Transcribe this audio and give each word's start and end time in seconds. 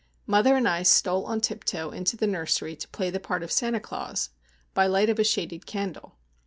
Mother 0.25 0.57
and 0.57 0.67
I 0.67 0.81
stole 0.81 1.25
on 1.25 1.41
tiptoe 1.41 1.91
into 1.91 2.17
the 2.17 2.25
nursery 2.25 2.75
to 2.75 2.87
play 2.87 3.11
the 3.11 3.19
part 3.19 3.43
of 3.43 3.51
Santa 3.51 3.79
Claus, 3.79 4.31
by 4.73 4.87
light 4.87 5.11
of 5.11 5.19
a 5.19 5.23
shaded 5.23 5.67
candle. 5.67 6.15